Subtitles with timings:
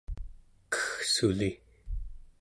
[0.73, 1.49] keggsuli